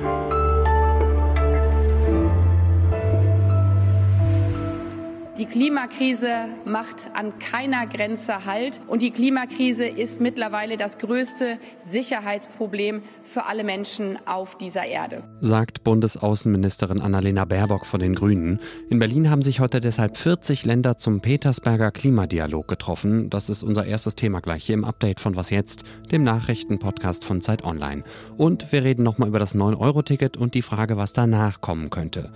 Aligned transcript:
you 0.00 0.31
Die 5.42 5.48
Klimakrise 5.48 6.50
macht 6.66 7.10
an 7.14 7.40
keiner 7.40 7.88
Grenze 7.88 8.44
Halt 8.44 8.78
und 8.86 9.02
die 9.02 9.10
Klimakrise 9.10 9.88
ist 9.88 10.20
mittlerweile 10.20 10.76
das 10.76 10.98
größte 10.98 11.58
Sicherheitsproblem 11.90 13.02
für 13.24 13.46
alle 13.46 13.64
Menschen 13.64 14.24
auf 14.24 14.56
dieser 14.56 14.84
Erde. 14.84 15.24
Sagt 15.40 15.82
Bundesaußenministerin 15.82 17.00
Annalena 17.00 17.44
Baerbock 17.44 17.86
von 17.86 17.98
den 17.98 18.14
Grünen. 18.14 18.60
In 18.88 19.00
Berlin 19.00 19.30
haben 19.30 19.42
sich 19.42 19.58
heute 19.58 19.80
deshalb 19.80 20.16
40 20.16 20.64
Länder 20.64 20.96
zum 20.96 21.20
Petersberger 21.20 21.90
Klimadialog 21.90 22.68
getroffen. 22.68 23.28
Das 23.28 23.50
ist 23.50 23.64
unser 23.64 23.84
erstes 23.84 24.14
Thema 24.14 24.40
gleich 24.40 24.62
hier 24.62 24.74
im 24.74 24.84
Update 24.84 25.18
von 25.18 25.34
Was 25.34 25.50
jetzt, 25.50 25.82
dem 26.12 26.22
Nachrichtenpodcast 26.22 27.24
von 27.24 27.40
Zeit 27.40 27.64
Online. 27.64 28.04
Und 28.36 28.70
wir 28.70 28.84
reden 28.84 29.02
nochmal 29.02 29.26
über 29.26 29.40
das 29.40 29.56
9-Euro-Ticket 29.56 30.36
und 30.36 30.54
die 30.54 30.62
Frage, 30.62 30.96
was 30.96 31.12
danach 31.12 31.60
kommen 31.60 31.90
könnte. 31.90 32.30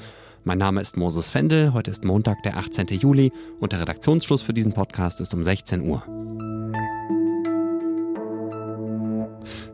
Mein 0.49 0.59
Name 0.59 0.81
ist 0.81 0.97
Moses 0.97 1.29
Fendel, 1.29 1.73
heute 1.73 1.91
ist 1.91 2.05
Montag, 2.05 2.45
der 2.45 2.57
18. 2.57 2.87
Juli 2.87 3.33
und 3.59 3.73
der 3.73 3.81
Redaktionsschluss 3.81 4.43
für 4.43 4.55
diesen 4.55 4.73
Podcast 4.73 5.21
ist 5.21 5.35
um 5.35 5.43
16 5.43 5.83
Uhr. 5.83 6.05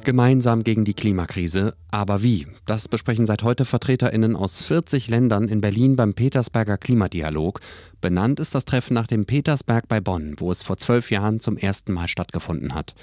Gemeinsam 0.02 0.64
gegen 0.64 0.86
die 0.86 0.94
Klimakrise, 0.94 1.74
aber 1.90 2.22
wie? 2.22 2.46
Das 2.64 2.88
besprechen 2.88 3.26
seit 3.26 3.42
heute 3.42 3.66
Vertreterinnen 3.66 4.34
aus 4.34 4.62
40 4.62 5.08
Ländern 5.08 5.46
in 5.46 5.60
Berlin 5.60 5.94
beim 5.94 6.14
Petersberger 6.14 6.78
Klimadialog. 6.78 7.60
Benannt 8.00 8.40
ist 8.40 8.54
das 8.54 8.64
Treffen 8.64 8.94
nach 8.94 9.06
dem 9.06 9.26
Petersberg 9.26 9.88
bei 9.88 10.00
Bonn, 10.00 10.36
wo 10.38 10.50
es 10.50 10.62
vor 10.62 10.78
zwölf 10.78 11.10
Jahren 11.10 11.40
zum 11.40 11.58
ersten 11.58 11.92
Mal 11.92 12.08
stattgefunden 12.08 12.74
hat. 12.74 12.94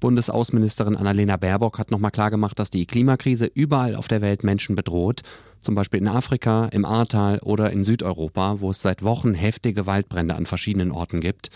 Bundesaußenministerin 0.00 0.96
Annalena 0.96 1.36
Baerbock 1.36 1.78
hat 1.78 1.90
nochmal 1.90 2.10
klargemacht, 2.10 2.58
dass 2.58 2.70
die 2.70 2.86
Klimakrise 2.86 3.46
überall 3.46 3.96
auf 3.96 4.08
der 4.08 4.20
Welt 4.20 4.44
Menschen 4.44 4.76
bedroht 4.76 5.22
zum 5.60 5.74
Beispiel 5.74 6.00
in 6.00 6.08
Afrika, 6.08 6.66
im 6.66 6.84
Ahrtal 6.84 7.40
oder 7.40 7.70
in 7.70 7.84
Südeuropa, 7.84 8.60
wo 8.60 8.70
es 8.70 8.82
seit 8.82 9.02
Wochen 9.02 9.34
heftige 9.34 9.86
Waldbrände 9.86 10.34
an 10.34 10.46
verschiedenen 10.46 10.92
Orten 10.92 11.20
gibt. 11.20 11.50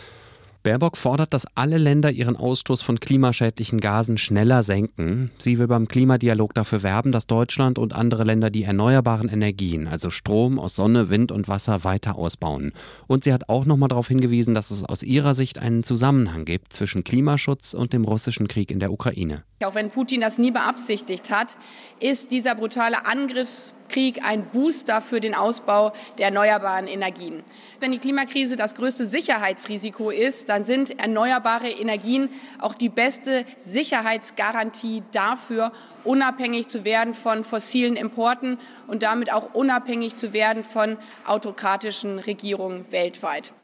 Baerbock 0.62 0.96
fordert, 0.96 1.34
dass 1.34 1.46
alle 1.54 1.78
Länder 1.78 2.10
ihren 2.10 2.36
Ausstoß 2.36 2.82
von 2.82 3.00
klimaschädlichen 3.00 3.80
Gasen 3.80 4.18
schneller 4.18 4.62
senken. 4.62 5.30
Sie 5.38 5.58
will 5.58 5.66
beim 5.66 5.88
Klimadialog 5.88 6.54
dafür 6.54 6.82
werben, 6.82 7.12
dass 7.12 7.26
Deutschland 7.26 7.78
und 7.78 7.92
andere 7.92 8.24
Länder 8.24 8.50
die 8.50 8.64
erneuerbaren 8.64 9.28
Energien, 9.28 9.88
also 9.88 10.10
Strom 10.10 10.58
aus 10.58 10.76
Sonne, 10.76 11.10
Wind 11.10 11.32
und 11.32 11.48
Wasser, 11.48 11.84
weiter 11.84 12.16
ausbauen. 12.16 12.72
Und 13.06 13.24
sie 13.24 13.32
hat 13.32 13.48
auch 13.48 13.64
nochmal 13.64 13.88
darauf 13.88 14.08
hingewiesen, 14.08 14.54
dass 14.54 14.70
es 14.70 14.84
aus 14.84 15.02
ihrer 15.02 15.34
Sicht 15.34 15.58
einen 15.58 15.82
Zusammenhang 15.82 16.44
gibt 16.44 16.72
zwischen 16.72 17.04
Klimaschutz 17.04 17.74
und 17.74 17.92
dem 17.92 18.04
russischen 18.04 18.46
Krieg 18.46 18.70
in 18.70 18.78
der 18.78 18.92
Ukraine. 18.92 19.42
Auch 19.64 19.74
wenn 19.74 19.90
Putin 19.90 20.20
das 20.20 20.38
nie 20.38 20.50
beabsichtigt 20.50 21.30
hat, 21.30 21.56
ist 22.00 22.30
dieser 22.30 22.54
brutale 22.54 23.06
Angriffskrieg 23.06 24.24
ein 24.24 24.46
Booster 24.46 25.00
für 25.00 25.20
den 25.20 25.34
Ausbau 25.34 25.92
der 26.18 26.26
erneuerbaren 26.26 26.88
Energien. 26.88 27.42
Wenn 27.80 27.92
die 27.92 27.98
Klimakrise 27.98 28.56
das 28.56 28.74
größte 28.74 29.06
Sicherheitsrisiko 29.06 30.10
ist, 30.10 30.48
dann 30.48 30.64
sind 30.64 30.98
erneuerbare 30.98 31.68
Energien 31.68 32.28
auch 32.58 32.74
die 32.74 32.88
beste 32.88 33.44
Sicherheitsgarantie 33.56 35.02
dafür, 35.12 35.72
unabhängig 36.04 36.68
zu 36.68 36.84
werden 36.84 37.14
von 37.14 37.44
fossilen 37.44 37.96
Importen 37.96 38.58
und 38.86 39.02
damit 39.02 39.32
auch 39.32 39.54
unabhängig 39.54 40.16
zu 40.16 40.32
werden 40.32 40.64
von 40.64 40.96
autokratischen 41.26 42.18
Regierungen 42.18 42.90
weltweit. 42.90 43.54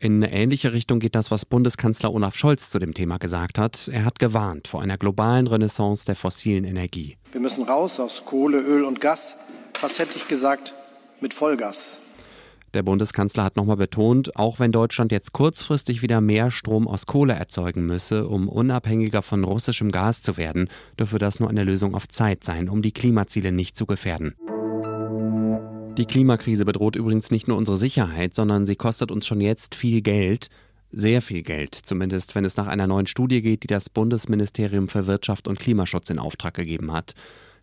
In 0.00 0.22
eine 0.22 0.32
ähnliche 0.32 0.72
Richtung 0.72 1.00
geht 1.00 1.16
das, 1.16 1.32
was 1.32 1.44
Bundeskanzler 1.44 2.12
Olaf 2.14 2.36
Scholz 2.36 2.70
zu 2.70 2.78
dem 2.78 2.94
Thema 2.94 3.18
gesagt 3.18 3.58
hat. 3.58 3.88
Er 3.88 4.04
hat 4.04 4.20
gewarnt 4.20 4.68
vor 4.68 4.80
einer 4.80 4.96
globalen 4.96 5.48
Renaissance 5.48 6.06
der 6.06 6.14
fossilen 6.14 6.62
Energie. 6.62 7.16
Wir 7.32 7.40
müssen 7.40 7.64
raus 7.64 7.98
aus 7.98 8.22
Kohle, 8.24 8.60
Öl 8.60 8.84
und 8.84 9.00
Gas. 9.00 9.36
Was 9.80 9.98
hätte 9.98 10.12
ich 10.16 10.28
gesagt 10.28 10.72
mit 11.20 11.34
Vollgas? 11.34 11.98
Der 12.74 12.84
Bundeskanzler 12.84 13.42
hat 13.42 13.56
nochmal 13.56 13.76
betont, 13.76 14.36
auch 14.36 14.60
wenn 14.60 14.70
Deutschland 14.70 15.10
jetzt 15.10 15.32
kurzfristig 15.32 16.00
wieder 16.02 16.20
mehr 16.20 16.52
Strom 16.52 16.86
aus 16.86 17.06
Kohle 17.06 17.32
erzeugen 17.32 17.84
müsse, 17.86 18.28
um 18.28 18.48
unabhängiger 18.48 19.22
von 19.22 19.42
russischem 19.42 19.90
Gas 19.90 20.22
zu 20.22 20.36
werden, 20.36 20.68
dürfe 20.98 21.18
das 21.18 21.40
nur 21.40 21.48
eine 21.48 21.64
Lösung 21.64 21.96
auf 21.96 22.06
Zeit 22.06 22.44
sein, 22.44 22.68
um 22.68 22.82
die 22.82 22.92
Klimaziele 22.92 23.50
nicht 23.50 23.76
zu 23.76 23.86
gefährden. 23.86 24.34
Die 25.98 26.06
Klimakrise 26.06 26.64
bedroht 26.64 26.94
übrigens 26.94 27.32
nicht 27.32 27.48
nur 27.48 27.56
unsere 27.56 27.76
Sicherheit, 27.76 28.32
sondern 28.32 28.66
sie 28.66 28.76
kostet 28.76 29.10
uns 29.10 29.26
schon 29.26 29.40
jetzt 29.40 29.74
viel 29.74 30.00
Geld. 30.00 30.48
Sehr 30.92 31.20
viel 31.20 31.42
Geld, 31.42 31.74
zumindest 31.74 32.36
wenn 32.36 32.44
es 32.44 32.56
nach 32.56 32.68
einer 32.68 32.86
neuen 32.86 33.08
Studie 33.08 33.42
geht, 33.42 33.64
die 33.64 33.66
das 33.66 33.90
Bundesministerium 33.90 34.88
für 34.88 35.08
Wirtschaft 35.08 35.48
und 35.48 35.58
Klimaschutz 35.58 36.08
in 36.08 36.20
Auftrag 36.20 36.54
gegeben 36.54 36.92
hat. 36.92 37.14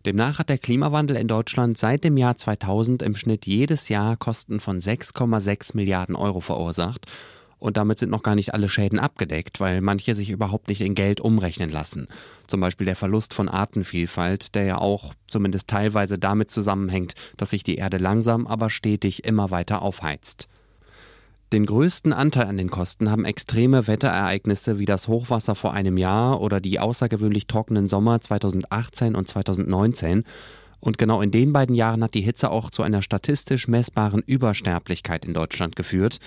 Demnach 0.04 0.38
hat 0.38 0.50
der 0.50 0.58
Klimawandel 0.58 1.16
in 1.16 1.28
Deutschland 1.28 1.78
seit 1.78 2.04
dem 2.04 2.18
Jahr 2.18 2.36
2000 2.36 3.00
im 3.00 3.16
Schnitt 3.16 3.46
jedes 3.46 3.88
Jahr 3.88 4.18
Kosten 4.18 4.60
von 4.60 4.80
6,6 4.80 5.74
Milliarden 5.74 6.14
Euro 6.14 6.40
verursacht. 6.40 7.06
Und 7.58 7.76
damit 7.76 7.98
sind 7.98 8.10
noch 8.10 8.22
gar 8.22 8.34
nicht 8.34 8.52
alle 8.52 8.68
Schäden 8.68 8.98
abgedeckt, 8.98 9.60
weil 9.60 9.80
manche 9.80 10.14
sich 10.14 10.30
überhaupt 10.30 10.68
nicht 10.68 10.82
in 10.82 10.94
Geld 10.94 11.20
umrechnen 11.20 11.70
lassen. 11.70 12.08
Zum 12.46 12.60
Beispiel 12.60 12.84
der 12.84 12.96
Verlust 12.96 13.32
von 13.32 13.48
Artenvielfalt, 13.48 14.54
der 14.54 14.64
ja 14.64 14.78
auch 14.78 15.14
zumindest 15.26 15.68
teilweise 15.68 16.18
damit 16.18 16.50
zusammenhängt, 16.50 17.14
dass 17.36 17.50
sich 17.50 17.64
die 17.64 17.76
Erde 17.76 17.96
langsam, 17.96 18.46
aber 18.46 18.68
stetig 18.68 19.24
immer 19.24 19.50
weiter 19.50 19.80
aufheizt. 19.82 20.48
Den 21.52 21.64
größten 21.64 22.12
Anteil 22.12 22.46
an 22.46 22.56
den 22.56 22.70
Kosten 22.70 23.08
haben 23.08 23.24
extreme 23.24 23.86
Wetterereignisse 23.86 24.80
wie 24.80 24.84
das 24.84 25.06
Hochwasser 25.06 25.54
vor 25.54 25.72
einem 25.72 25.96
Jahr 25.96 26.40
oder 26.40 26.60
die 26.60 26.80
außergewöhnlich 26.80 27.46
trockenen 27.46 27.86
Sommer 27.86 28.20
2018 28.20 29.14
und 29.14 29.28
2019. 29.28 30.24
Und 30.80 30.98
genau 30.98 31.22
in 31.22 31.30
den 31.30 31.52
beiden 31.52 31.76
Jahren 31.76 32.02
hat 32.02 32.14
die 32.14 32.20
Hitze 32.20 32.50
auch 32.50 32.70
zu 32.70 32.82
einer 32.82 33.00
statistisch 33.00 33.68
messbaren 33.68 34.22
Übersterblichkeit 34.26 35.24
in 35.24 35.34
Deutschland 35.34 35.76
geführt. 35.76 36.18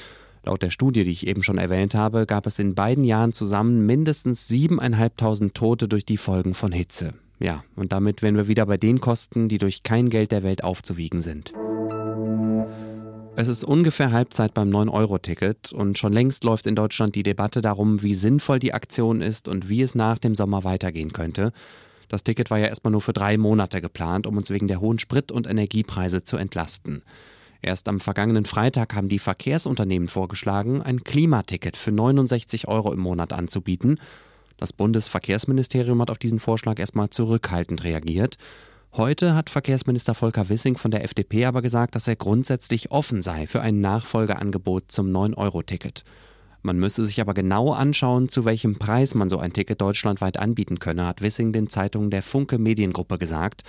Laut 0.49 0.63
der 0.63 0.71
Studie, 0.71 1.03
die 1.03 1.11
ich 1.11 1.27
eben 1.27 1.43
schon 1.43 1.59
erwähnt 1.59 1.93
habe, 1.93 2.25
gab 2.25 2.47
es 2.47 2.57
in 2.57 2.73
beiden 2.73 3.03
Jahren 3.03 3.33
zusammen 3.33 3.85
mindestens 3.85 4.49
7.500 4.49 5.53
Tote 5.53 5.87
durch 5.87 6.07
die 6.07 6.17
Folgen 6.17 6.55
von 6.55 6.71
Hitze. 6.71 7.13
Ja, 7.37 7.63
und 7.75 7.91
damit 7.91 8.23
wären 8.23 8.35
wir 8.35 8.47
wieder 8.47 8.65
bei 8.65 8.77
den 8.77 8.99
Kosten, 8.99 9.47
die 9.47 9.59
durch 9.59 9.83
kein 9.83 10.09
Geld 10.09 10.31
der 10.31 10.41
Welt 10.41 10.63
aufzuwiegen 10.63 11.21
sind. 11.21 11.53
Es 13.35 13.47
ist 13.47 13.63
ungefähr 13.63 14.11
Halbzeit 14.11 14.55
beim 14.55 14.71
9-Euro-Ticket 14.71 15.71
und 15.71 15.99
schon 15.99 16.13
längst 16.13 16.43
läuft 16.43 16.65
in 16.65 16.73
Deutschland 16.73 17.13
die 17.13 17.21
Debatte 17.21 17.61
darum, 17.61 18.01
wie 18.01 18.15
sinnvoll 18.15 18.57
die 18.57 18.73
Aktion 18.73 19.21
ist 19.21 19.47
und 19.47 19.69
wie 19.69 19.83
es 19.83 19.93
nach 19.93 20.17
dem 20.17 20.33
Sommer 20.33 20.63
weitergehen 20.63 21.13
könnte. 21.13 21.51
Das 22.07 22.23
Ticket 22.23 22.49
war 22.49 22.57
ja 22.57 22.65
erstmal 22.65 22.89
nur 22.89 23.01
für 23.01 23.13
drei 23.13 23.37
Monate 23.37 23.81
geplant, 23.81 24.25
um 24.25 24.35
uns 24.35 24.49
wegen 24.49 24.67
der 24.67 24.81
hohen 24.81 24.97
Sprit- 24.97 25.31
und 25.31 25.45
Energiepreise 25.45 26.23
zu 26.23 26.37
entlasten. 26.37 27.03
Erst 27.61 27.87
am 27.89 27.99
vergangenen 27.99 28.45
Freitag 28.45 28.95
haben 28.95 29.09
die 29.09 29.19
Verkehrsunternehmen 29.19 30.07
vorgeschlagen, 30.07 30.81
ein 30.81 31.03
Klimaticket 31.03 31.75
für 31.75 31.91
69 31.91 32.67
Euro 32.67 32.93
im 32.93 32.99
Monat 32.99 33.33
anzubieten. 33.33 33.99
Das 34.57 34.71
Bundesverkehrsministerium 34.71 36.01
hat 36.01 36.09
auf 36.09 36.17
diesen 36.17 36.39
Vorschlag 36.39 36.79
erstmal 36.79 37.09
zurückhaltend 37.09 37.83
reagiert. 37.83 38.37
Heute 38.93 39.35
hat 39.35 39.49
Verkehrsminister 39.49 40.15
Volker 40.15 40.49
Wissing 40.49 40.77
von 40.77 40.91
der 40.91 41.03
FDP 41.03 41.45
aber 41.45 41.61
gesagt, 41.61 41.95
dass 41.95 42.07
er 42.07 42.15
grundsätzlich 42.15 42.91
offen 42.91 43.21
sei 43.21 43.45
für 43.45 43.61
ein 43.61 43.81
Nachfolgeangebot 43.81 44.91
zum 44.91 45.11
9-Euro-Ticket. 45.11 46.03
Man 46.61 46.77
müsse 46.77 47.05
sich 47.05 47.21
aber 47.21 47.33
genau 47.33 47.71
anschauen, 47.71 48.29
zu 48.29 48.45
welchem 48.45 48.79
Preis 48.79 49.15
man 49.15 49.29
so 49.29 49.37
ein 49.37 49.53
Ticket 49.53 49.79
deutschlandweit 49.79 50.37
anbieten 50.37 50.79
könne, 50.79 51.05
hat 51.05 51.21
Wissing 51.21 51.53
den 51.53 51.67
Zeitungen 51.67 52.09
der 52.09 52.23
Funke 52.23 52.57
Mediengruppe 52.57 53.17
gesagt. 53.17 53.63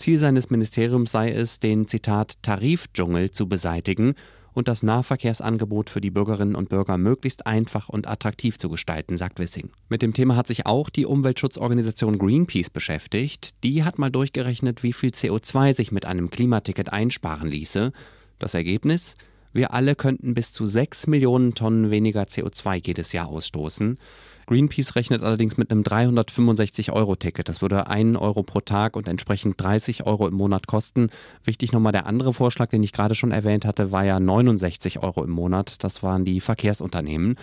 Ziel 0.00 0.18
seines 0.18 0.48
Ministeriums 0.48 1.12
sei 1.12 1.30
es, 1.30 1.60
den 1.60 1.86
Zitat 1.86 2.42
Tarifdschungel 2.42 3.30
zu 3.30 3.48
beseitigen 3.48 4.14
und 4.52 4.66
das 4.66 4.82
Nahverkehrsangebot 4.82 5.90
für 5.90 6.00
die 6.00 6.10
Bürgerinnen 6.10 6.54
und 6.54 6.70
Bürger 6.70 6.96
möglichst 6.96 7.46
einfach 7.46 7.90
und 7.90 8.08
attraktiv 8.08 8.58
zu 8.58 8.70
gestalten, 8.70 9.18
sagt 9.18 9.38
Wissing. 9.38 9.70
Mit 9.90 10.00
dem 10.00 10.14
Thema 10.14 10.36
hat 10.36 10.46
sich 10.46 10.64
auch 10.64 10.88
die 10.88 11.04
Umweltschutzorganisation 11.04 12.18
Greenpeace 12.18 12.70
beschäftigt. 12.70 13.50
Die 13.62 13.84
hat 13.84 13.98
mal 13.98 14.10
durchgerechnet, 14.10 14.82
wie 14.82 14.94
viel 14.94 15.10
CO2 15.10 15.74
sich 15.74 15.92
mit 15.92 16.06
einem 16.06 16.30
Klimaticket 16.30 16.90
einsparen 16.90 17.48
ließe. 17.48 17.92
Das 18.38 18.54
Ergebnis? 18.54 19.16
Wir 19.52 19.74
alle 19.74 19.96
könnten 19.96 20.32
bis 20.32 20.52
zu 20.52 20.64
6 20.64 21.08
Millionen 21.08 21.54
Tonnen 21.54 21.90
weniger 21.90 22.22
CO2 22.22 22.86
jedes 22.86 23.12
Jahr 23.12 23.28
ausstoßen. 23.28 23.98
Greenpeace 24.46 24.96
rechnet 24.96 25.22
allerdings 25.22 25.56
mit 25.56 25.70
einem 25.70 25.82
365-Euro-Ticket. 25.82 27.48
Das 27.48 27.62
würde 27.62 27.86
1 27.86 28.18
Euro 28.18 28.42
pro 28.42 28.60
Tag 28.60 28.96
und 28.96 29.08
entsprechend 29.08 29.60
30 29.60 30.06
Euro 30.06 30.26
im 30.26 30.34
Monat 30.34 30.66
kosten. 30.66 31.10
Wichtig 31.44 31.72
nochmal 31.72 31.92
der 31.92 32.06
andere 32.06 32.34
Vorschlag, 32.34 32.68
den 32.70 32.82
ich 32.82 32.92
gerade 32.92 33.14
schon 33.14 33.32
erwähnt 33.32 33.64
hatte, 33.64 33.92
war 33.92 34.04
ja 34.04 34.18
69 34.18 35.02
Euro 35.02 35.24
im 35.24 35.30
Monat. 35.30 35.84
Das 35.84 36.02
waren 36.02 36.24
die 36.24 36.40
Verkehrsunternehmen. 36.40 37.36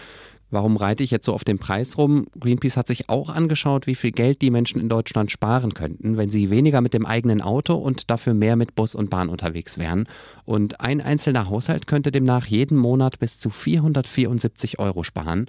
Warum 0.49 0.77
reite 0.77 1.03
ich 1.03 1.11
jetzt 1.11 1.25
so 1.25 1.33
auf 1.33 1.43
den 1.43 1.59
Preis 1.59 1.97
rum? 1.97 2.27
Greenpeace 2.39 2.77
hat 2.77 2.87
sich 2.87 3.09
auch 3.09 3.29
angeschaut, 3.29 3.85
wie 3.85 3.95
viel 3.95 4.11
Geld 4.11 4.41
die 4.41 4.49
Menschen 4.49 4.79
in 4.79 4.87
Deutschland 4.87 5.29
sparen 5.29 5.73
könnten, 5.73 6.15
wenn 6.15 6.29
sie 6.29 6.49
weniger 6.49 6.79
mit 6.79 6.93
dem 6.93 7.05
eigenen 7.05 7.41
Auto 7.41 7.75
und 7.75 8.09
dafür 8.09 8.33
mehr 8.33 8.55
mit 8.55 8.73
Bus 8.73 8.95
und 8.95 9.09
Bahn 9.09 9.27
unterwegs 9.27 9.77
wären. 9.77 10.07
Und 10.45 10.79
ein 10.79 11.01
einzelner 11.01 11.49
Haushalt 11.49 11.85
könnte 11.85 12.11
demnach 12.11 12.45
jeden 12.45 12.77
Monat 12.77 13.19
bis 13.19 13.39
zu 13.39 13.49
474 13.49 14.79
Euro 14.79 15.03
sparen. 15.03 15.47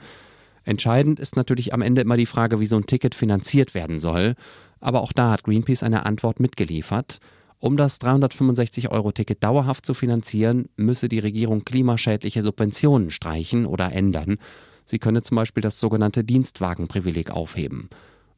Entscheidend 0.69 1.19
ist 1.19 1.35
natürlich 1.35 1.73
am 1.73 1.81
Ende 1.81 2.03
immer 2.03 2.19
die 2.19 2.27
Frage, 2.27 2.61
wie 2.61 2.67
so 2.67 2.77
ein 2.77 2.85
Ticket 2.85 3.15
finanziert 3.15 3.73
werden 3.73 3.99
soll. 3.99 4.35
Aber 4.81 5.01
auch 5.01 5.15
da 5.15 5.31
hat 5.31 5.45
Greenpeace 5.45 5.83
eine 5.83 6.05
Antwort 6.05 6.41
mitgeliefert. 6.41 7.21
Um 7.59 7.79
das 7.79 7.99
365-Euro-Ticket 8.03 9.43
dauerhaft 9.43 9.87
zu 9.87 9.95
finanzieren, 9.95 10.69
müsse 10.77 11.09
die 11.09 11.21
Regierung 11.21 11.65
klimaschädliche 11.65 12.43
Subventionen 12.43 13.11
streichen 13.11 13.65
oder 13.65 13.93
ändern. 13.93 14.37
Sie 14.85 14.99
könne 14.99 15.23
zum 15.23 15.37
Beispiel 15.37 15.63
das 15.63 15.81
sogenannte 15.81 16.23
Dienstwagenprivileg 16.23 17.31
aufheben. 17.31 17.89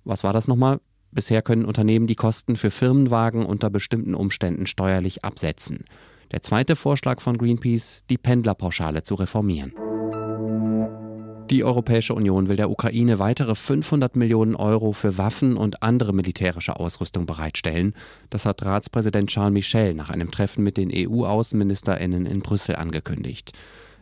Was 0.05 0.23
war 0.23 0.33
das 0.33 0.47
nochmal? 0.47 0.79
Bisher 1.11 1.43
können 1.43 1.65
Unternehmen 1.65 2.07
die 2.07 2.15
Kosten 2.15 2.55
für 2.55 2.71
Firmenwagen 2.71 3.45
unter 3.45 3.71
bestimmten 3.71 4.15
Umständen 4.15 4.67
steuerlich 4.67 5.25
absetzen. 5.25 5.85
Der 6.31 6.43
zweite 6.43 6.77
Vorschlag 6.77 7.21
von 7.21 7.37
Greenpeace, 7.37 8.05
die 8.09 8.19
Pendlerpauschale 8.19 9.03
zu 9.03 9.17
reformieren. 9.17 9.73
Die 11.51 11.65
Europäische 11.65 12.15
Union 12.15 12.47
will 12.49 12.55
der 12.55 12.71
Ukraine 12.71 13.19
weitere 13.19 13.57
500 13.57 14.15
Millionen 14.15 14.55
Euro 14.55 14.93
für 14.93 15.19
Waffen 15.19 15.57
und 15.57 15.83
andere 15.83 16.13
militärische 16.13 16.77
Ausrüstung 16.77 17.27
bereitstellen. 17.27 17.95
Das 18.31 18.47
hat 18.47 18.65
Ratspräsident 18.65 19.31
Charles 19.31 19.53
Michel 19.53 19.95
nach 19.95 20.11
einem 20.11 20.31
Treffen 20.31 20.63
mit 20.63 20.77
den 20.77 20.93
EU-Außenministerinnen 20.95 22.25
in 22.25 22.43
Brüssel 22.43 22.77
angekündigt. 22.77 23.51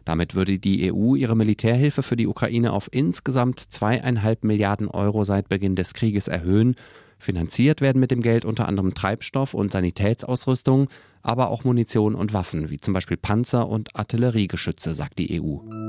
Damit 0.05 0.35
würde 0.35 0.59
die 0.59 0.93
EU 0.93 1.15
ihre 1.15 1.37
Militärhilfe 1.37 2.03
für 2.03 2.17
die 2.17 2.27
Ukraine 2.27 2.75
auf 2.75 2.89
insgesamt 2.93 3.61
zweieinhalb 3.61 4.44
Milliarden 4.44 4.89
Euro 4.89 5.25
seit 5.25 5.49
Beginn 5.49 5.75
des 5.75 5.94
Krieges 5.94 6.29
erhöhen. 6.29 6.77
Finanziert 7.19 7.81
werden 7.81 7.99
mit 7.99 8.11
dem 8.11 8.21
Geld 8.21 8.44
unter 8.44 8.69
anderem 8.69 8.93
Treibstoff 8.93 9.55
und 9.55 9.73
Sanitätsausrüstung, 9.73 10.89
aber 11.23 11.49
auch 11.49 11.65
Munition 11.65 12.15
und 12.15 12.35
Waffen, 12.35 12.69
wie 12.69 12.79
zum 12.79 12.93
Beispiel 12.93 13.17
Panzer 13.17 13.67
und 13.69 13.97
Artilleriegeschütze, 13.97 14.94
sagt 14.94 15.19
die 15.19 15.41
EU. 15.41 15.88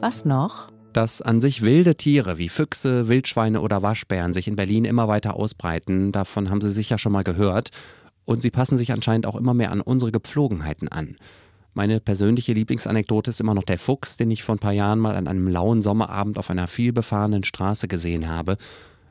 Was 0.00 0.24
noch? 0.24 0.68
Dass 0.92 1.22
an 1.22 1.40
sich 1.40 1.62
wilde 1.62 1.96
Tiere 1.96 2.38
wie 2.38 2.48
Füchse, 2.48 3.08
Wildschweine 3.08 3.60
oder 3.60 3.82
Waschbären 3.82 4.32
sich 4.32 4.46
in 4.46 4.54
Berlin 4.54 4.84
immer 4.84 5.08
weiter 5.08 5.34
ausbreiten, 5.34 6.12
davon 6.12 6.50
haben 6.50 6.60
Sie 6.60 6.70
sicher 6.70 6.98
schon 6.98 7.10
mal 7.10 7.24
gehört. 7.24 7.70
Und 8.24 8.40
sie 8.40 8.52
passen 8.52 8.78
sich 8.78 8.92
anscheinend 8.92 9.26
auch 9.26 9.34
immer 9.34 9.54
mehr 9.54 9.72
an 9.72 9.80
unsere 9.80 10.12
Gepflogenheiten 10.12 10.86
an. 10.86 11.16
Meine 11.74 11.98
persönliche 11.98 12.52
Lieblingsanekdote 12.52 13.30
ist 13.30 13.40
immer 13.40 13.54
noch 13.54 13.64
der 13.64 13.78
Fuchs, 13.78 14.16
den 14.16 14.30
ich 14.30 14.44
vor 14.44 14.54
ein 14.54 14.60
paar 14.60 14.72
Jahren 14.72 15.00
mal 15.00 15.16
an 15.16 15.26
einem 15.26 15.48
lauen 15.48 15.82
Sommerabend 15.82 16.38
auf 16.38 16.48
einer 16.48 16.68
vielbefahrenen 16.68 17.42
Straße 17.42 17.88
gesehen 17.88 18.28
habe. 18.28 18.56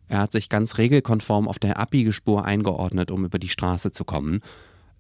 Er 0.08 0.20
hat 0.20 0.32
sich 0.32 0.48
ganz 0.48 0.78
regelkonform 0.78 1.50
auf 1.50 1.60
der 1.60 1.80
Abbiegespur 1.80 2.46
eingeordnet, 2.46 3.12
um 3.12 3.26
über 3.26 3.40
die 3.40 3.50
Straße 3.50 3.92
zu 3.92 4.06
kommen. 4.06 4.40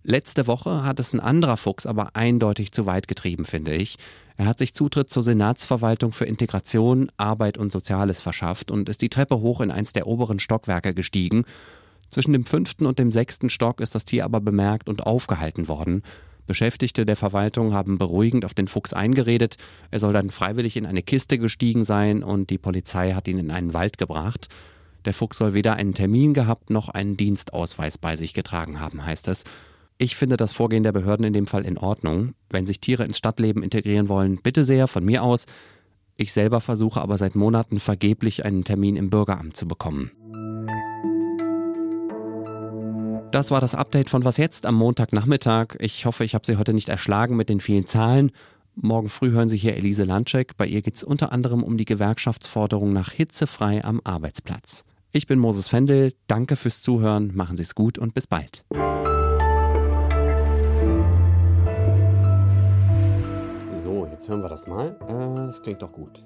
Letzte 0.04 0.48
Woche 0.48 0.84
hat 0.84 1.00
es 1.00 1.14
ein 1.14 1.20
anderer 1.22 1.58
Fuchs 1.58 1.86
aber 1.86 2.16
eindeutig 2.16 2.74
zu 2.74 2.86
weit 2.86 3.08
getrieben, 3.08 3.46
finde 3.46 3.74
ich. 3.74 3.98
Er 4.38 4.46
hat 4.46 4.60
sich 4.60 4.76
Zutritt 4.76 5.10
zur 5.10 5.24
Senatsverwaltung 5.24 6.12
für 6.12 6.26
Integration, 6.26 7.12
Arbeit 7.18 7.58
und 7.58 7.72
Soziales 7.72 8.22
verschafft 8.22 8.70
und 8.70 8.88
ist 8.88 9.02
die 9.02 9.10
Treppe 9.10 9.40
hoch 9.40 9.62
in 9.62 9.72
eins 9.72 9.94
der 9.94 10.06
oberen 10.06 10.40
Stockwerke 10.40 10.94
gestiegen. 10.94 11.44
Zwischen 12.12 12.34
dem 12.34 12.46
fünften 12.46 12.86
und 12.86 13.00
dem 13.00 13.12
sechsten 13.12 13.50
Stock 13.50 13.82
ist 13.82 13.96
das 13.96 14.06
Tier 14.06 14.26
aber 14.26 14.40
bemerkt 14.40 14.90
und 14.90 15.06
aufgehalten 15.06 15.68
worden. 15.68 16.04
Beschäftigte 16.46 17.06
der 17.06 17.18
Verwaltung 17.18 17.74
haben 17.74 17.98
beruhigend 17.98 18.46
auf 18.46 18.54
den 18.54 18.68
Fuchs 18.68 18.94
eingeredet. 18.94 19.58
Er 19.92 20.00
soll 20.00 20.14
dann 20.14 20.30
freiwillig 20.30 20.78
in 20.78 20.86
eine 20.86 21.04
Kiste 21.04 21.40
gestiegen 21.40 21.84
sein 21.84 22.24
und 22.24 22.52
die 22.52 22.60
Polizei 22.60 23.14
hat 23.14 23.28
ihn 23.28 23.40
in 23.40 23.52
einen 23.52 23.74
Wald 23.74 23.98
gebracht. 23.98 24.48
Der 25.06 25.14
Fuchs 25.14 25.40
soll 25.40 25.54
weder 25.54 25.76
einen 25.76 25.94
Termin 25.94 26.34
gehabt 26.34 26.70
noch 26.70 26.90
einen 26.90 27.18
Dienstausweis 27.18 27.98
bei 27.98 28.16
sich 28.16 28.34
getragen 28.34 28.80
haben, 28.80 29.06
heißt 29.06 29.28
es. 29.30 29.44
Ich 30.00 30.16
finde 30.16 30.38
das 30.38 30.54
Vorgehen 30.54 30.84
der 30.84 30.92
Behörden 30.92 31.26
in 31.26 31.34
dem 31.34 31.48
Fall 31.48 31.66
in 31.66 31.78
Ordnung. 31.78 32.36
Wenn 32.52 32.68
sich 32.68 32.80
Tiere 32.80 33.04
ins 33.04 33.18
Stadtleben 33.18 33.64
integrieren 33.64 34.10
wollen, 34.10 34.40
bitte 34.44 34.64
sehr, 34.64 34.88
von 34.88 35.04
mir 35.04 35.24
aus. 35.24 35.48
Ich 36.16 36.34
selber 36.34 36.62
versuche 36.62 37.02
aber 37.02 37.18
seit 37.18 37.36
Monaten 37.36 37.80
vergeblich 37.80 38.46
einen 38.46 38.64
Termin 38.64 38.96
im 38.96 39.10
Bürgeramt 39.10 39.58
zu 39.58 39.68
bekommen. 39.68 40.12
Das 43.32 43.50
war 43.50 43.60
das 43.60 43.74
Update 43.74 44.10
von 44.12 44.24
Was 44.24 44.38
jetzt 44.38 44.68
am 44.68 44.76
Montagnachmittag. 44.76 45.76
Ich 45.80 46.06
hoffe, 46.06 46.24
ich 46.24 46.36
habe 46.36 46.46
Sie 46.46 46.58
heute 46.58 46.74
nicht 46.74 46.90
erschlagen 46.90 47.36
mit 47.36 47.50
den 47.50 47.60
vielen 47.60 47.88
Zahlen. 47.88 48.32
Morgen 48.76 49.10
früh 49.10 49.32
hören 49.32 49.50
Sie 49.50 49.58
hier 49.58 49.76
Elise 49.76 50.04
Landcheck. 50.04 50.58
Bei 50.58 50.68
ihr 50.68 50.84
geht 50.84 50.96
es 50.96 51.04
unter 51.04 51.32
anderem 51.32 51.64
um 51.64 51.76
die 51.76 51.86
Gewerkschaftsforderung 51.86 52.94
nach 52.94 53.12
hitzefrei 53.12 53.84
am 53.84 54.00
Arbeitsplatz. 54.04 54.84
Ich 55.12 55.26
bin 55.26 55.40
Moses 55.40 55.68
Fendel. 55.68 56.14
Danke 56.28 56.56
fürs 56.56 56.82
Zuhören. 56.82 57.32
Machen 57.36 57.58
Sie 57.58 57.64
es 57.64 57.74
gut 57.74 57.98
und 57.98 58.14
bis 58.14 58.28
bald. 58.28 58.64
So, 63.88 64.06
jetzt 64.06 64.28
hören 64.28 64.42
wir 64.42 64.50
das 64.50 64.68
mal. 64.68 64.98
Äh, 65.08 65.48
das 65.48 65.62
klingt 65.62 65.82
doch 65.82 65.94
gut. 65.94 66.22